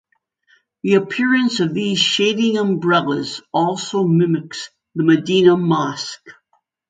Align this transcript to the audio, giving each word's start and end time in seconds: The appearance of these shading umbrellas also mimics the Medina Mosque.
The 0.81 0.95
appearance 0.95 1.59
of 1.59 1.75
these 1.75 1.99
shading 1.99 2.57
umbrellas 2.57 3.39
also 3.53 4.03
mimics 4.03 4.71
the 4.95 5.03
Medina 5.03 5.55
Mosque. 5.55 6.25